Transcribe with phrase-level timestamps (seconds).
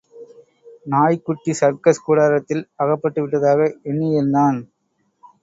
[0.85, 4.59] நாய்க்குட்டி சர்க்கஸ் கூடாரத்தில் அகப்பட்டுவிட்டதாக எண்ணியிருந்தான்..!